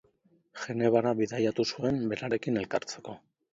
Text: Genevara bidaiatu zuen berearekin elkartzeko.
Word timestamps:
Genevara 0.61 1.11
bidaiatu 1.19 1.67
zuen 1.75 2.01
berearekin 2.15 2.61
elkartzeko. 2.65 3.19